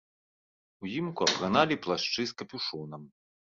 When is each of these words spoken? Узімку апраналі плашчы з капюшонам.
Узімку 0.87 1.21
апраналі 1.29 1.79
плашчы 1.87 2.21
з 2.33 2.39
капюшонам. 2.43 3.01